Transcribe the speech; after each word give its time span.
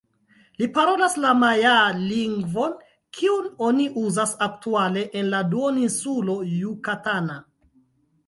Li 0.59 0.67
parolas 0.75 1.15
la 1.25 1.31
majaa 1.41 1.83
lingvon 1.97 2.71
kiun 3.17 3.51
oni 3.67 3.85
uzas 4.03 4.33
aktuale 4.47 5.03
en 5.21 5.29
la 5.35 5.41
Duoninsulo 5.53 6.39
Jukatana. 6.55 7.37